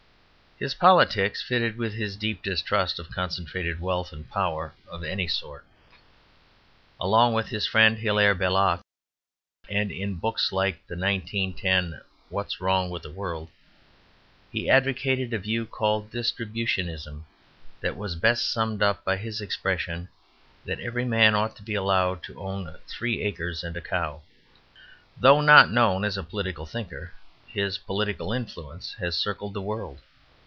His 0.59 0.75
politics 0.75 1.41
fitted 1.41 1.75
with 1.75 1.93
his 1.93 2.15
deep 2.15 2.43
distrust 2.43 2.99
of 2.99 3.09
concentrated 3.09 3.79
wealth 3.79 4.13
and 4.13 4.29
power 4.29 4.75
of 4.87 5.03
any 5.03 5.27
sort. 5.27 5.65
Along 6.99 7.33
with 7.33 7.47
his 7.47 7.65
friend 7.65 7.97
Hilaire 7.97 8.35
Belloc 8.35 8.81
and 9.67 9.91
in 9.91 10.19
books 10.19 10.51
like 10.51 10.75
the 10.85 10.93
1910 10.95 12.01
"What's 12.29 12.61
Wrong 12.61 12.91
with 12.91 13.01
the 13.01 13.09
World" 13.09 13.49
he 14.51 14.69
advocated 14.69 15.33
a 15.33 15.39
view 15.39 15.65
called 15.65 16.11
"Distributionism" 16.11 17.23
that 17.79 17.97
was 17.97 18.13
best 18.15 18.47
summed 18.47 18.83
up 18.83 19.03
by 19.03 19.17
his 19.17 19.41
expression 19.41 20.09
that 20.63 20.79
every 20.79 21.05
man 21.05 21.33
ought 21.33 21.55
to 21.55 21.63
be 21.63 21.73
allowed 21.73 22.21
to 22.21 22.39
own 22.39 22.71
"three 22.85 23.23
acres 23.23 23.63
and 23.63 23.75
a 23.75 23.81
cow." 23.81 24.21
Though 25.19 25.41
not 25.41 25.71
known 25.71 26.05
as 26.05 26.17
a 26.19 26.23
political 26.23 26.67
thinker, 26.67 27.13
his 27.47 27.79
political 27.79 28.31
influence 28.31 28.93
has 28.99 29.17
circled 29.17 29.55
the 29.55 29.59
world. 29.61 30.01